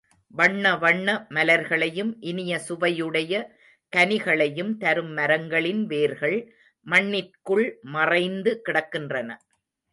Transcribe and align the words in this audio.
வண்ண 0.31 0.77
வண்ண 0.77 1.07
மலர்களையும் 1.29 2.09
இனிய 2.19 2.61
சுவையுடைய 2.67 3.33
கனிகளையும் 3.93 4.73
தரும் 4.77 5.13
மரங்களின் 5.13 5.83
வேர்கள் 5.85 6.37
மண்ணிற்குள் 6.85 7.65
மறைந்து 7.95 8.61
கிடக்கின்றன. 8.65 9.29